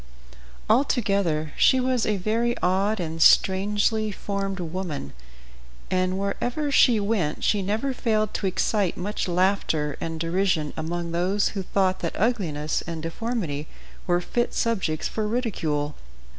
Altogether 0.67 1.53
she 1.57 1.79
was 1.79 2.07
a 2.07 2.17
very 2.17 2.57
odd 2.63 2.99
and 2.99 3.21
strangely 3.21 4.11
formed 4.11 4.59
woman, 4.59 5.13
and 5.91 6.17
wherever 6.17 6.71
she 6.71 6.99
went 6.99 7.43
she 7.43 7.61
never 7.61 7.93
failed 7.93 8.33
to 8.33 8.47
excite 8.47 8.97
much 8.97 9.27
laughter 9.27 9.97
and 10.01 10.19
derision 10.19 10.73
among 10.75 11.11
those 11.11 11.49
who 11.49 11.61
thought 11.61 11.99
that 11.99 12.19
ugliness 12.19 12.81
and 12.87 13.03
deformity 13.03 13.67
were 14.07 14.19
fit 14.21 14.55
subjects 14.55 15.07
for 15.07 15.27
ridicule. 15.27 15.93